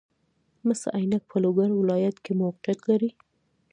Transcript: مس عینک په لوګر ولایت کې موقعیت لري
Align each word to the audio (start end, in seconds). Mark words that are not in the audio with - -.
مس 0.67 0.81
عینک 0.97 1.23
په 1.31 1.37
لوګر 1.43 1.69
ولایت 1.81 2.15
کې 2.25 2.31
موقعیت 2.41 2.79
لري 2.89 3.11